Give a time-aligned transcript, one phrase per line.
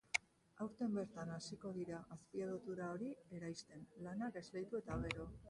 [0.65, 3.11] Aurten bertan hasiko dira azpiegitura hori
[3.41, 5.31] eraisten, lanak esleitu eta gero.